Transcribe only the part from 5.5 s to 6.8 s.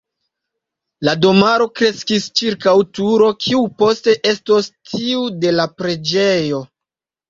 la preĝejo.